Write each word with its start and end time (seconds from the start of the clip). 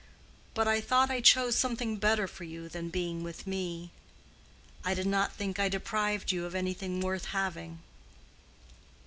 But 0.55 0.67
I 0.67 0.81
thought 0.81 1.11
I 1.11 1.21
chose 1.21 1.55
something 1.55 1.97
better 1.97 2.27
for 2.27 2.43
you 2.43 2.67
than 2.67 2.89
being 2.89 3.21
with 3.21 3.45
me. 3.45 3.91
I 4.83 4.95
did 4.95 5.05
not 5.05 5.35
think 5.35 5.59
I 5.59 5.69
deprived 5.69 6.31
you 6.31 6.47
of 6.47 6.55
anything 6.55 7.01
worth 7.01 7.25
having." 7.25 7.83